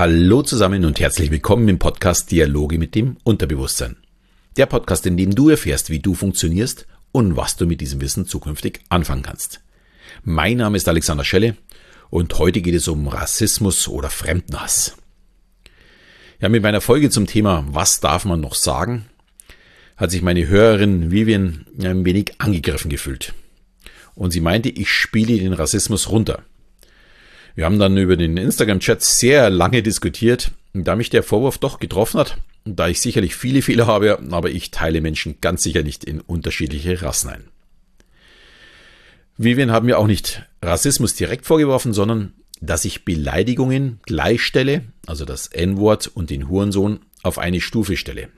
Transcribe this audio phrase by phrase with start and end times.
[0.00, 3.98] Hallo zusammen und herzlich willkommen im Podcast Dialoge mit dem Unterbewusstsein.
[4.56, 8.24] Der Podcast, in dem du erfährst, wie du funktionierst und was du mit diesem Wissen
[8.24, 9.60] zukünftig anfangen kannst.
[10.24, 11.54] Mein Name ist Alexander Schelle
[12.08, 14.96] und heute geht es um Rassismus oder Fremdenhass.
[16.40, 19.04] Ja, mit meiner Folge zum Thema Was darf man noch sagen,
[19.98, 23.34] hat sich meine Hörerin Vivian ein wenig angegriffen gefühlt.
[24.14, 26.42] Und sie meinte, ich spiele den Rassismus runter.
[27.54, 32.20] Wir haben dann über den Instagram-Chat sehr lange diskutiert, da mich der Vorwurf doch getroffen
[32.20, 36.20] hat, da ich sicherlich viele Fehler habe, aber ich teile Menschen ganz sicher nicht in
[36.20, 37.44] unterschiedliche Rassen ein.
[39.36, 45.46] Vivian haben mir auch nicht Rassismus direkt vorgeworfen, sondern dass ich Beleidigungen gleichstelle, also das
[45.46, 48.28] N-Wort und den Hurensohn, auf eine Stufe stelle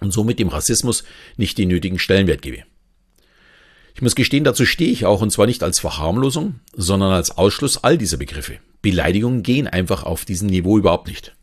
[0.00, 1.04] und somit dem Rassismus
[1.36, 2.64] nicht den nötigen Stellenwert gebe.
[3.96, 7.82] Ich muss gestehen, dazu stehe ich auch, und zwar nicht als Verharmlosung, sondern als Ausschluss
[7.82, 8.58] all dieser Begriffe.
[8.82, 11.34] Beleidigungen gehen einfach auf diesem Niveau überhaupt nicht.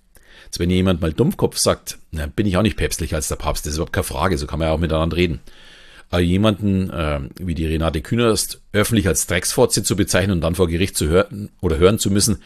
[0.45, 3.65] Jetzt, wenn jemand mal Dummkopf sagt, dann bin ich auch nicht päpstlicher als der Papst,
[3.65, 5.39] das ist überhaupt keine Frage, so kann man ja auch miteinander reden.
[6.11, 10.67] Aber jemanden äh, wie die Renate Künast öffentlich als Drecksfotze zu bezeichnen und dann vor
[10.67, 12.43] Gericht zu hören oder hören zu müssen,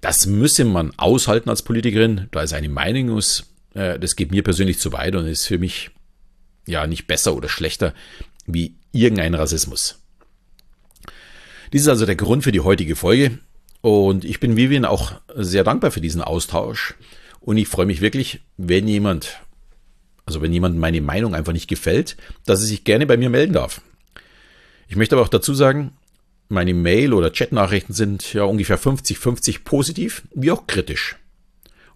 [0.00, 3.16] das müsse man aushalten als Politikerin, da ist eine Meinung,
[3.74, 5.92] äh, das geht mir persönlich zu weit und ist für mich
[6.66, 7.94] ja nicht besser oder schlechter
[8.46, 10.02] wie irgendein Rassismus.
[11.72, 13.38] Dies ist also der Grund für die heutige Folge
[13.80, 16.94] und ich bin Vivian auch sehr dankbar für diesen Austausch
[17.40, 19.40] und ich freue mich wirklich, wenn jemand,
[20.24, 23.52] also wenn jemand meine Meinung einfach nicht gefällt, dass er sich gerne bei mir melden
[23.52, 23.80] darf.
[24.88, 25.92] Ich möchte aber auch dazu sagen,
[26.48, 31.16] meine Mail- oder Chatnachrichten sind ja ungefähr 50-50 positiv wie auch kritisch.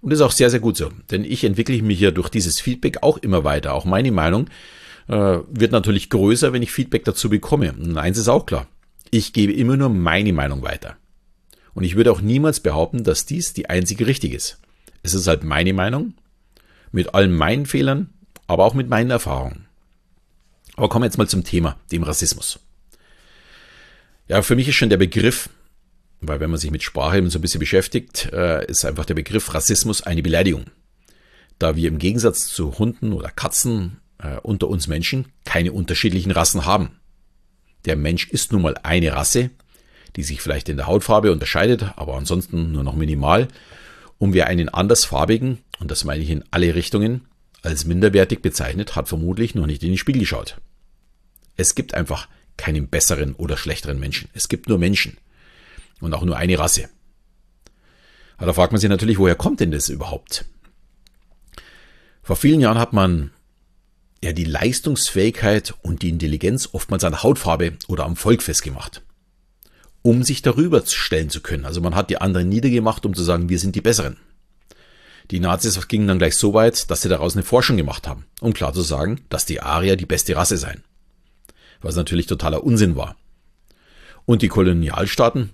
[0.00, 2.58] Und das ist auch sehr, sehr gut so, denn ich entwickle mich ja durch dieses
[2.58, 3.74] Feedback auch immer weiter.
[3.74, 4.48] Auch meine Meinung
[5.11, 7.72] wird natürlich größer, wenn ich Feedback dazu bekomme.
[7.72, 8.66] Und eins ist auch klar.
[9.11, 10.97] Ich gebe immer nur meine Meinung weiter.
[11.75, 14.61] Und ich würde auch niemals behaupten, dass dies die einzige richtige ist.
[15.02, 16.14] Es ist halt meine Meinung,
[16.92, 18.11] mit allen meinen Fehlern,
[18.46, 19.67] aber auch mit meinen Erfahrungen.
[20.77, 22.61] Aber kommen wir jetzt mal zum Thema, dem Rassismus.
[24.29, 25.48] Ja, für mich ist schon der Begriff,
[26.20, 29.14] weil wenn man sich mit Sprache eben so ein bisschen beschäftigt, äh, ist einfach der
[29.14, 30.67] Begriff Rassismus eine Beleidigung.
[31.58, 36.64] Da wir im Gegensatz zu Hunden oder Katzen äh, unter uns Menschen keine unterschiedlichen Rassen
[36.64, 37.01] haben.
[37.85, 39.51] Der Mensch ist nun mal eine Rasse,
[40.17, 43.48] die sich vielleicht in der Hautfarbe unterscheidet, aber ansonsten nur noch minimal.
[44.19, 47.27] Und wer einen andersfarbigen, und das meine ich in alle Richtungen,
[47.63, 50.61] als minderwertig bezeichnet, hat vermutlich noch nicht in den Spiegel geschaut.
[51.57, 54.29] Es gibt einfach keinen besseren oder schlechteren Menschen.
[54.35, 55.17] Es gibt nur Menschen.
[56.01, 56.89] Und auch nur eine Rasse.
[58.39, 60.47] Aber da fragt man sich natürlich, woher kommt denn das überhaupt?
[62.23, 63.33] Vor vielen Jahren hat man
[64.23, 69.03] ja die Leistungsfähigkeit und die Intelligenz oftmals an Hautfarbe oder am Volk festgemacht.
[70.03, 71.67] Um sich darüber stellen zu können.
[71.67, 74.17] Also man hat die anderen niedergemacht, um zu sagen, wir sind die Besseren.
[75.31, 78.53] Die Nazis gingen dann gleich so weit, dass sie daraus eine Forschung gemacht haben, um
[78.53, 80.83] klar zu sagen, dass die Arier die beste Rasse seien.
[81.83, 83.17] Was natürlich totaler Unsinn war.
[84.27, 85.51] Und die Kolonialstaaten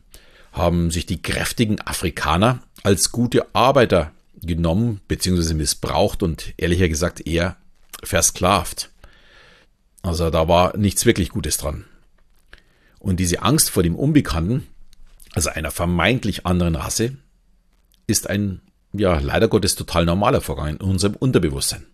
[0.52, 5.54] haben sich die kräftigen Afrikaner als gute Arbeiter genommen bzw.
[5.54, 7.56] missbraucht und ehrlicher gesagt eher
[8.06, 8.90] versklavt.
[10.02, 11.84] Also da war nichts wirklich Gutes dran.
[12.98, 14.66] Und diese Angst vor dem Unbekannten,
[15.32, 17.16] also einer vermeintlich anderen Rasse,
[18.06, 18.60] ist ein,
[18.92, 21.86] ja, leider Gottes total normaler Vorgang in unserem Unterbewusstsein.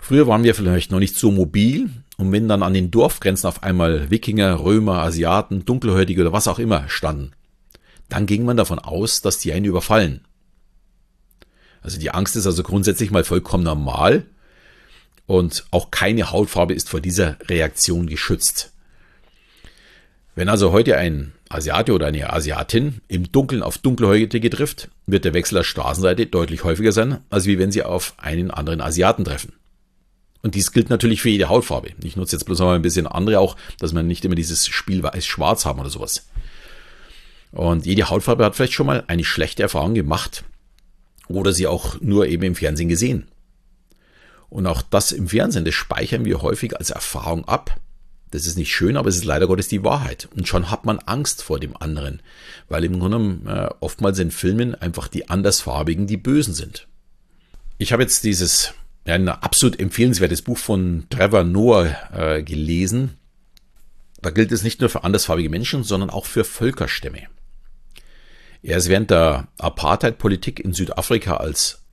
[0.00, 3.62] Früher waren wir vielleicht noch nicht so mobil und wenn dann an den Dorfgrenzen auf
[3.62, 7.32] einmal Wikinger, Römer, Asiaten, Dunkelhäutige oder was auch immer standen,
[8.10, 10.20] dann ging man davon aus, dass die einen überfallen.
[11.80, 14.26] Also die Angst ist also grundsätzlich mal vollkommen normal
[15.26, 18.72] und auch keine Hautfarbe ist vor dieser Reaktion geschützt.
[20.34, 25.34] Wenn also heute ein Asiate oder eine Asiatin im Dunkeln auf Dunkelhäutige trifft, wird der
[25.34, 29.52] Wechsel der Straßenseite deutlich häufiger sein, als wie wenn sie auf einen anderen Asiaten treffen.
[30.42, 31.90] Und dies gilt natürlich für jede Hautfarbe.
[32.02, 35.02] Ich nutze jetzt bloß noch ein bisschen andere auch, dass man nicht immer dieses Spiel
[35.02, 36.26] weiß-schwarz haben oder sowas.
[37.52, 40.44] Und jede Hautfarbe hat vielleicht schon mal eine schlechte Erfahrung gemacht
[41.28, 43.28] oder sie auch nur eben im Fernsehen gesehen.
[44.54, 47.76] Und auch das im Fernsehen, das speichern wir häufig als Erfahrung ab.
[48.30, 50.28] Das ist nicht schön, aber es ist leider Gottes die Wahrheit.
[50.36, 52.22] Und schon hat man Angst vor dem anderen,
[52.68, 56.86] weil im Grunde äh, oftmals in Filmen einfach die Andersfarbigen die Bösen sind.
[57.78, 58.74] Ich habe jetzt dieses
[59.04, 63.16] ja, ein absolut empfehlenswertes Buch von Trevor Noah äh, gelesen.
[64.22, 67.22] Da gilt es nicht nur für andersfarbige Menschen, sondern auch für Völkerstämme.
[68.62, 71.83] Er ist während der Apartheid-Politik in Südafrika als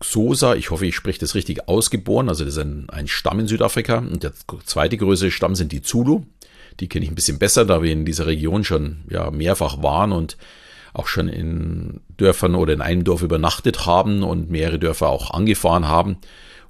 [0.00, 3.48] Xhosa, ich hoffe, ich spreche das richtig ausgeboren, also das ist ein, ein Stamm in
[3.48, 3.98] Südafrika.
[3.98, 4.32] Und der
[4.64, 6.22] zweite größere Stamm sind die Zulu.
[6.80, 10.12] Die kenne ich ein bisschen besser, da wir in dieser Region schon ja, mehrfach waren
[10.12, 10.36] und
[10.92, 15.88] auch schon in Dörfern oder in einem Dorf übernachtet haben und mehrere Dörfer auch angefahren
[15.88, 16.18] haben.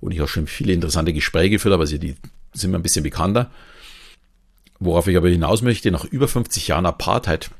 [0.00, 2.16] Und ich auch schon viele interessante Gespräche geführt habe, also die
[2.52, 3.50] sind mir ein bisschen bekannter.
[4.78, 7.50] Worauf ich aber hinaus möchte, nach über 50 Jahren Apartheid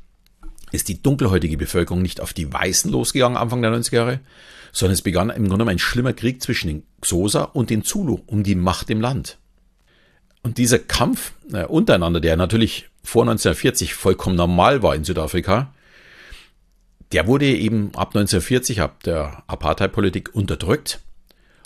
[0.72, 4.20] ist die dunkelhäutige Bevölkerung nicht auf die Weißen losgegangen Anfang der 90er Jahre,
[4.76, 8.42] sondern es begann im Grunde ein schlimmer Krieg zwischen den Xhosa und den Zulu um
[8.42, 9.38] die Macht im Land.
[10.42, 15.72] Und dieser Kampf äh, untereinander, der natürlich vor 1940 vollkommen normal war in Südafrika,
[17.12, 21.00] der wurde eben ab 1940, ab der Apartheid-Politik unterdrückt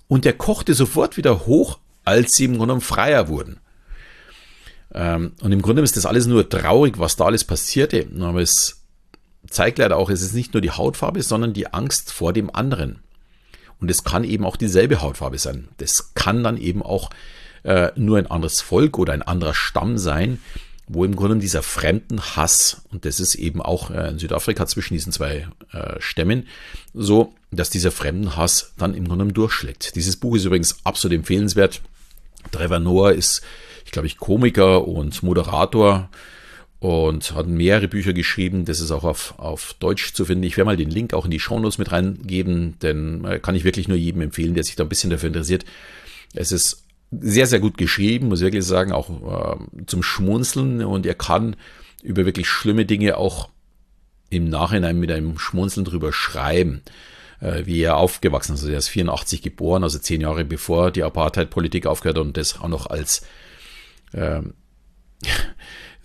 [0.07, 3.59] und der kochte sofort wieder hoch, als sie im Grunde genommen freier wurden.
[4.95, 8.07] Ähm, und im Grunde ist das alles nur traurig, was da alles passierte.
[8.21, 8.80] Aber es
[9.49, 13.01] zeigt leider auch, es ist nicht nur die Hautfarbe, sondern die Angst vor dem anderen.
[13.81, 15.69] Und es kann eben auch dieselbe Hautfarbe sein.
[15.79, 17.11] Das kann dann eben auch
[17.63, 20.39] äh, nur ein anderes Volk oder ein anderer Stamm sein,
[20.87, 25.13] wo im Grunde dieser Fremdenhass, und das ist eben auch äh, in Südafrika zwischen diesen
[25.13, 26.49] zwei äh, Stämmen,
[26.93, 29.95] so, dass dieser Fremdenhass dann im Grunde durchschlägt.
[29.95, 31.81] Dieses Buch ist übrigens absolut empfehlenswert.
[32.51, 33.43] Trevor Noah ist,
[33.85, 36.09] ich glaube ich, Komiker und Moderator
[36.81, 38.65] und hat mehrere Bücher geschrieben.
[38.65, 40.45] Das ist auch auf, auf Deutsch zu finden.
[40.45, 43.65] Ich werde mal den Link auch in die Shownotes mit reingeben, denn äh, kann ich
[43.65, 45.67] wirklich nur jedem empfehlen, der sich da ein bisschen dafür interessiert.
[46.35, 51.05] Es ist sehr, sehr gut geschrieben, muss ich wirklich sagen, auch äh, zum Schmunzeln und
[51.05, 51.55] er kann
[52.03, 53.51] über wirklich schlimme Dinge auch
[54.31, 56.83] im Nachhinein mit einem Schmunzeln drüber schreiben,
[57.41, 58.61] äh, wie er aufgewachsen ist.
[58.61, 62.69] Also er ist 84 geboren, also zehn Jahre bevor die Apartheid-Politik aufgehört und das auch
[62.69, 63.23] noch als
[64.13, 64.41] äh,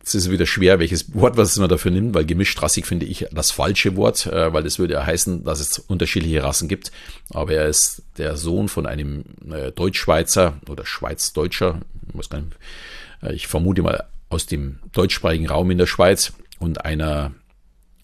[0.06, 3.26] Jetzt ist es wieder schwer, welches Wort, was man dafür nimmt, weil gemischtrassig finde ich
[3.32, 6.92] das falsche Wort, äh, weil das würde ja heißen, dass es unterschiedliche Rassen gibt.
[7.32, 11.80] Aber er ist der Sohn von einem äh, Deutschschweizer oder Schweiz-Deutscher,
[12.14, 17.34] ich, äh, ich vermute mal aus dem deutschsprachigen Raum in der Schweiz und einer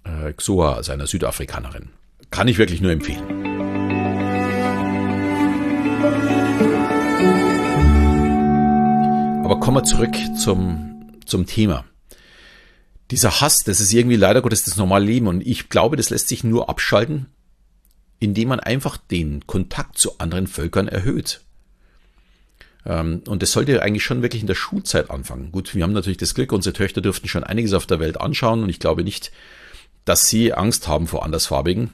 [0.04, 1.90] äh, Xoa, also einer Südafrikanerin.
[2.32, 3.22] Kann ich wirklich nur empfehlen.
[9.46, 11.86] Aber kommen wir zurück zum, zum Thema
[13.12, 15.28] dieser Hass, das ist irgendwie leider Gottes das normale Leben.
[15.28, 17.28] Und ich glaube, das lässt sich nur abschalten,
[18.20, 21.42] indem man einfach den Kontakt zu anderen Völkern erhöht.
[22.86, 25.52] Ähm, und das sollte eigentlich schon wirklich in der Schulzeit anfangen.
[25.52, 28.64] Gut, wir haben natürlich das Glück, unsere Töchter dürften schon einiges auf der Welt anschauen
[28.64, 29.32] und ich glaube nicht,
[30.06, 31.92] dass sie Angst haben vor Andersfarbigen.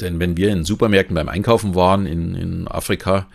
[0.00, 3.28] Denn wenn wir in Supermärkten beim Einkaufen waren in, in Afrika,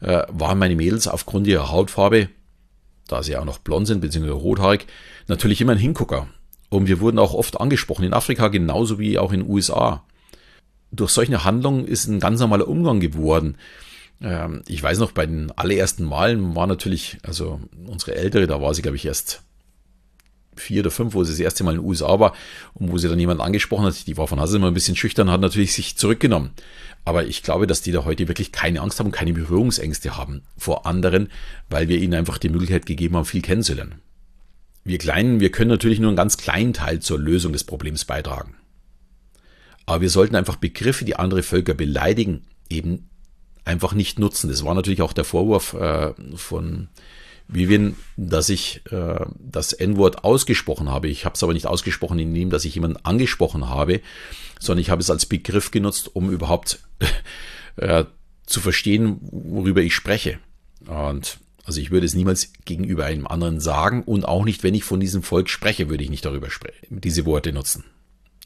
[0.00, 2.28] äh, waren meine Mädels aufgrund ihrer Hautfarbe,
[3.08, 4.30] da sie auch noch blond sind bzw.
[4.30, 4.86] rothaarig,
[5.28, 6.28] natürlich immer ein Hingucker.
[6.68, 10.04] Und wir wurden auch oft angesprochen, in Afrika genauso wie auch in den USA.
[10.90, 13.56] Durch solche Handlungen ist ein ganz normaler Umgang geworden.
[14.20, 18.74] Ähm, ich weiß noch, bei den allerersten Malen war natürlich, also unsere Ältere, da war
[18.74, 19.42] sie, glaube ich, erst
[20.56, 22.32] vier oder fünf, wo sie das erste Mal in den USA war
[22.74, 25.30] und wo sie dann jemand angesprochen hat, die war von Hause immer ein bisschen schüchtern,
[25.30, 26.50] hat natürlich sich zurückgenommen.
[27.06, 30.42] Aber ich glaube, dass die da heute wirklich keine Angst haben und keine Berührungsängste haben
[30.58, 31.30] vor anderen,
[31.70, 34.00] weil wir ihnen einfach die Möglichkeit gegeben haben, viel kennenzulernen.
[34.82, 38.56] Wir Kleinen, wir können natürlich nur einen ganz kleinen Teil zur Lösung des Problems beitragen.
[39.86, 43.08] Aber wir sollten einfach Begriffe, die andere Völker beleidigen, eben
[43.64, 44.48] einfach nicht nutzen.
[44.48, 46.88] Das war natürlich auch der Vorwurf äh, von
[47.48, 51.08] Vivian, dass ich äh, das N-Wort ausgesprochen habe.
[51.08, 54.00] Ich habe es aber nicht ausgesprochen, indem dass ich jemanden angesprochen habe,
[54.58, 56.80] sondern ich habe es als Begriff genutzt, um überhaupt
[57.76, 58.04] äh,
[58.46, 60.38] zu verstehen, worüber ich spreche.
[60.86, 64.84] Und also ich würde es niemals gegenüber einem anderen sagen und auch nicht, wenn ich
[64.84, 67.84] von diesem Volk spreche, würde ich nicht darüber sprechen, diese Worte nutzen.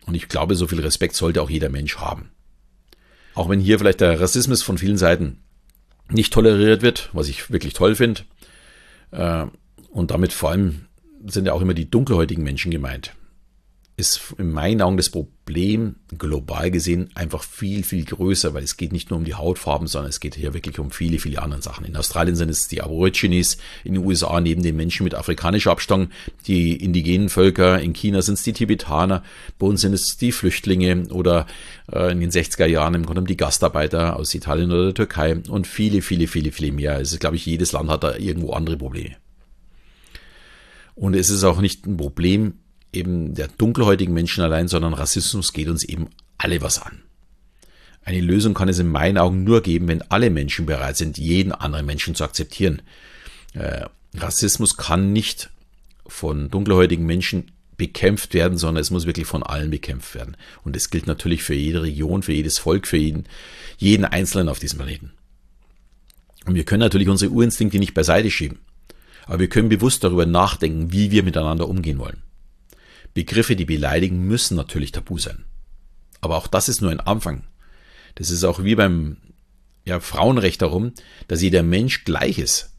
[0.06, 2.30] Und ich glaube, so viel Respekt sollte auch jeder Mensch haben.
[3.34, 5.38] Auch wenn hier vielleicht der Rassismus von vielen Seiten
[6.08, 8.22] nicht toleriert wird, was ich wirklich toll finde.
[9.10, 9.46] Äh,
[9.90, 10.86] und damit vor allem
[11.26, 13.14] sind ja auch immer die dunkelhäutigen Menschen gemeint
[14.00, 18.92] ist in meinen Augen das Problem global gesehen einfach viel, viel größer, weil es geht
[18.92, 21.84] nicht nur um die Hautfarben, sondern es geht hier wirklich um viele, viele andere Sachen.
[21.84, 26.08] In Australien sind es die Aborigines, in den USA neben den Menschen mit afrikanischer Abstammung
[26.46, 29.22] die indigenen Völker, in China sind es die Tibetaner,
[29.58, 31.46] bei uns sind es die Flüchtlinge oder
[31.92, 35.66] äh, in den 60er Jahren im Grunde die Gastarbeiter aus Italien oder der Türkei und
[35.66, 36.94] viele, viele, viele, viele mehr.
[36.94, 39.16] Also glaube ich, jedes Land hat da irgendwo andere Probleme.
[40.94, 42.54] Und es ist auch nicht ein Problem,
[42.92, 47.02] eben der dunkelhäutigen Menschen allein, sondern Rassismus geht uns eben alle was an.
[48.02, 51.52] Eine Lösung kann es in meinen Augen nur geben, wenn alle Menschen bereit sind, jeden
[51.52, 52.82] anderen Menschen zu akzeptieren.
[53.54, 53.84] Äh,
[54.16, 55.50] Rassismus kann nicht
[56.06, 60.36] von dunkelhäutigen Menschen bekämpft werden, sondern es muss wirklich von allen bekämpft werden.
[60.64, 63.24] Und das gilt natürlich für jede Region, für jedes Volk, für jeden,
[63.78, 65.12] jeden Einzelnen auf diesem Planeten.
[66.46, 68.58] Und wir können natürlich unsere Urinstinkte nicht beiseite schieben.
[69.26, 72.22] Aber wir können bewusst darüber nachdenken, wie wir miteinander umgehen wollen.
[73.14, 75.44] Begriffe, die beleidigen, müssen natürlich tabu sein.
[76.20, 77.44] Aber auch das ist nur ein Anfang.
[78.14, 79.16] Das ist auch wie beim
[79.84, 80.92] ja, Frauenrecht darum,
[81.28, 82.70] dass jeder Mensch gleich ist.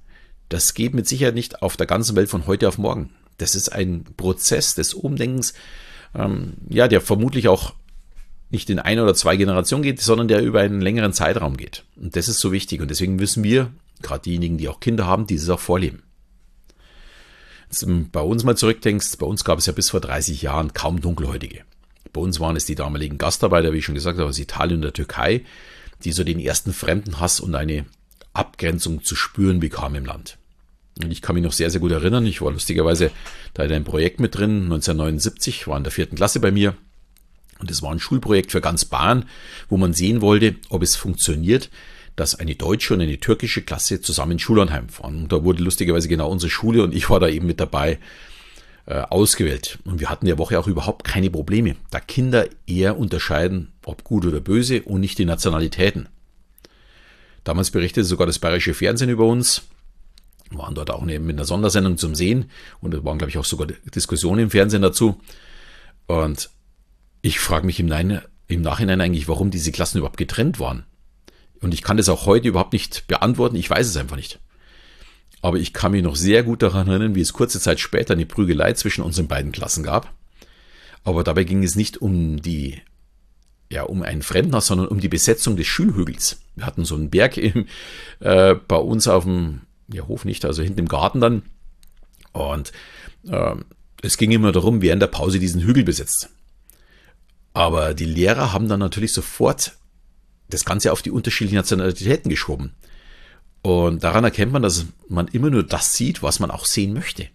[0.50, 3.12] Das geht mit Sicherheit nicht auf der ganzen Welt von heute auf morgen.
[3.38, 5.54] Das ist ein Prozess des Umdenkens,
[6.14, 7.74] ähm, ja, der vermutlich auch
[8.50, 11.86] nicht in eine oder zwei Generationen geht, sondern der über einen längeren Zeitraum geht.
[11.96, 12.82] Und das ist so wichtig.
[12.82, 13.72] Und deswegen müssen wir,
[14.02, 16.04] gerade diejenigen, die auch Kinder haben, dieses auch vorleben.
[17.84, 21.02] Ähm, bei uns mal zurückdenkst, bei uns gab es ja bis vor 30 Jahren kaum
[21.02, 21.64] Dunkelhäutige.
[22.14, 24.84] Bei uns waren es die damaligen Gastarbeiter, wie ich schon gesagt habe, aus Italien und
[24.84, 25.46] der Türkei,
[26.04, 27.86] die so den ersten Fremdenhass und eine
[28.34, 30.38] Abgrenzung zu spüren bekamen im Land.
[31.02, 32.26] Und ich kann mich noch sehr, sehr gut erinnern.
[32.26, 33.12] Ich war lustigerweise
[33.54, 36.76] da in einem Projekt mit drin, 1979, war in der vierten Klasse bei mir
[37.62, 39.26] und es war ein Schulprojekt für ganz Bayern,
[39.70, 41.70] wo man sehen wollte, ob es funktioniert,
[42.16, 45.24] dass eine deutsche und eine türkische Klasse zusammen in Schullandheim fahren.
[45.24, 48.00] Und da wurde lustigerweise genau unsere Schule und ich war da eben mit dabei
[48.86, 49.80] äh, ausgewählt.
[49.86, 54.26] Und wir hatten der Woche auch überhaupt keine Probleme, da Kinder eher unterscheiden, ob gut
[54.26, 56.10] oder böse und nicht die Nationalitäten.
[57.44, 59.64] Damals berichtete sogar das bayerische Fernsehen über uns,
[60.52, 62.52] waren dort auch mit einer Sondersendung zum Sehen
[62.82, 65.20] und es waren, glaube ich, auch sogar Diskussionen im Fernsehen dazu.
[66.08, 66.50] Und
[67.22, 70.86] ich frage mich im, Nein, im Nachhinein eigentlich, warum diese Klassen überhaupt getrennt waren.
[71.62, 73.56] Und ich kann das auch heute überhaupt nicht beantworten.
[73.56, 74.40] Ich weiß es einfach nicht.
[75.42, 78.26] Aber ich kann mich noch sehr gut daran erinnern, wie es kurze Zeit später eine
[78.26, 80.14] Prügelei zwischen unseren beiden Klassen gab.
[81.04, 82.80] Aber dabei ging es nicht um die,
[83.72, 86.42] ja, um einen Fremdner, sondern um die Besetzung des Schulhügels.
[86.56, 87.68] Wir hatten so einen Berg im,
[88.20, 91.44] äh, bei uns auf dem ja, Hof nicht, also hinten im Garten dann.
[92.34, 92.72] Und
[93.28, 93.56] äh,
[94.04, 96.30] es ging immer darum, wer in der Pause diesen Hügel besetzt.
[97.54, 99.74] Aber die Lehrer haben dann natürlich sofort
[100.54, 102.74] das Ganze auf die unterschiedlichen Nationalitäten geschoben.
[103.62, 107.28] Und daran erkennt man, dass man immer nur das sieht, was man auch sehen möchte.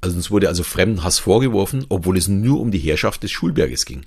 [0.00, 4.06] Also uns wurde also Fremdenhass vorgeworfen, obwohl es nur um die Herrschaft des Schulberges ging.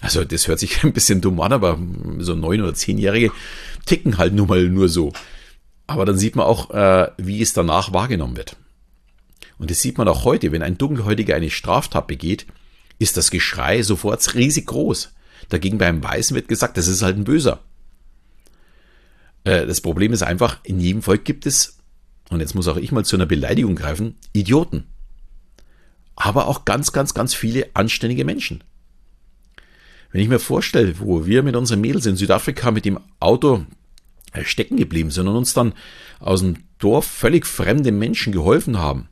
[0.00, 1.78] Also das hört sich ein bisschen dumm an, aber
[2.18, 3.32] so neun- oder zehnjährige
[3.86, 5.12] ticken halt nun mal nur so.
[5.86, 8.56] Aber dann sieht man auch, äh, wie es danach wahrgenommen wird.
[9.58, 12.46] Und das sieht man auch heute, wenn ein Dunkelhäutiger eine Straftat begeht,
[12.98, 15.13] ist das Geschrei sofort riesig groß.
[15.48, 17.60] Dagegen beim Weißen wird gesagt, das ist halt ein Böser.
[19.44, 21.78] Äh, das Problem ist einfach, in jedem Volk gibt es,
[22.30, 24.84] und jetzt muss auch ich mal zu einer Beleidigung greifen, Idioten.
[26.16, 28.64] Aber auch ganz, ganz, ganz viele anständige Menschen.
[30.10, 33.66] Wenn ich mir vorstelle, wo wir mit unseren Mädels in Südafrika mit dem Auto
[34.32, 35.74] äh, stecken geblieben sind und uns dann
[36.20, 39.08] aus dem Dorf völlig fremde Menschen geholfen haben,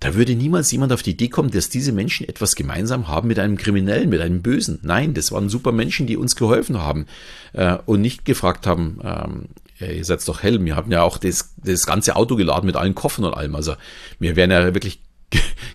[0.00, 3.38] da würde niemals jemand auf die Idee kommen, dass diese Menschen etwas gemeinsam haben mit
[3.38, 4.78] einem Kriminellen, mit einem Bösen.
[4.82, 7.06] Nein, das waren super Menschen, die uns geholfen haben
[7.54, 9.48] äh, und nicht gefragt haben, ähm,
[9.80, 12.94] ihr seid doch hell, wir haben ja auch das, das ganze Auto geladen mit allen
[12.94, 13.54] Koffern und allem.
[13.54, 13.74] Also
[14.18, 15.02] wir wären ja wirklich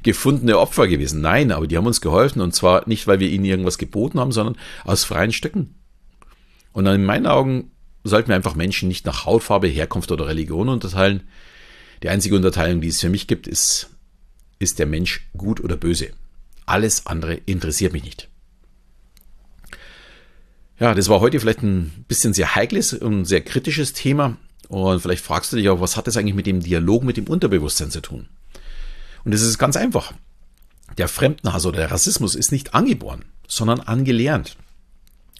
[0.04, 1.22] gefundene Opfer gewesen.
[1.22, 4.32] Nein, aber die haben uns geholfen und zwar nicht, weil wir ihnen irgendwas geboten haben,
[4.32, 5.76] sondern aus freien Stücken.
[6.74, 7.72] Und in meinen Augen
[8.04, 11.24] sollten wir einfach Menschen nicht nach Hautfarbe, Herkunft oder Religion unterteilen.
[12.02, 13.90] Die einzige Unterteilung, die es für mich gibt, ist
[14.62, 16.12] ist der Mensch gut oder böse.
[16.66, 18.30] Alles andere interessiert mich nicht.
[20.80, 24.38] Ja, das war heute vielleicht ein bisschen sehr heikles und sehr kritisches Thema.
[24.68, 27.28] Und vielleicht fragst du dich auch, was hat das eigentlich mit dem Dialog mit dem
[27.28, 28.30] Unterbewusstsein zu tun?
[29.24, 30.14] Und es ist ganz einfach.
[30.98, 34.58] Der Fremdenhass oder der Rassismus ist nicht angeboren, sondern angelernt.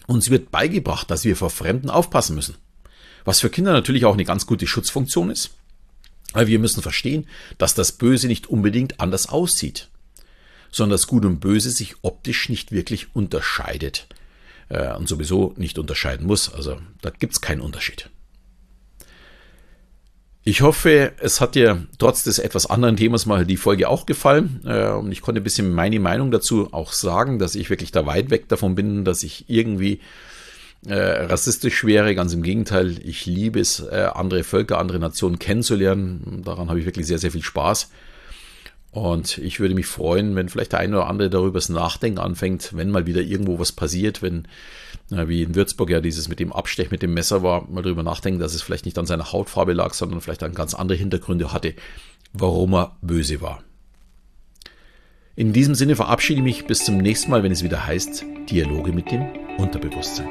[0.06, 2.56] Uns wird beigebracht, dass wir vor Fremden aufpassen müssen.
[3.24, 5.50] Was für Kinder natürlich auch eine ganz gute Schutzfunktion ist.
[6.32, 7.26] Aber wir müssen verstehen,
[7.58, 9.88] dass das Böse nicht unbedingt anders aussieht,
[10.70, 14.06] sondern dass Gut und Böse sich optisch nicht wirklich unterscheidet
[14.68, 16.52] äh, und sowieso nicht unterscheiden muss.
[16.52, 18.08] Also da gibt es keinen Unterschied.
[20.44, 24.60] Ich hoffe, es hat dir trotz des etwas anderen Themas mal die Folge auch gefallen
[24.64, 28.06] äh, und ich konnte ein bisschen meine Meinung dazu auch sagen, dass ich wirklich da
[28.06, 30.00] weit weg davon bin, dass ich irgendwie
[30.86, 32.14] äh, rassistisch wäre.
[32.14, 36.42] Ganz im Gegenteil, ich liebe es, äh, andere Völker, andere Nationen kennenzulernen.
[36.44, 37.90] Daran habe ich wirklich sehr, sehr viel Spaß.
[38.92, 42.76] Und ich würde mich freuen, wenn vielleicht der eine oder andere darüber das Nachdenken anfängt,
[42.76, 44.46] wenn mal wieder irgendwo was passiert, wenn,
[45.08, 48.38] wie in Würzburg ja dieses mit dem Abstech mit dem Messer war, mal darüber nachdenken,
[48.38, 51.74] dass es vielleicht nicht an seiner Hautfarbe lag, sondern vielleicht an ganz andere Hintergründe hatte,
[52.34, 53.62] warum er böse war.
[55.36, 58.92] In diesem Sinne verabschiede ich mich bis zum nächsten Mal, wenn es wieder heißt Dialoge
[58.92, 59.24] mit dem
[59.56, 60.28] Unterbewusstsein.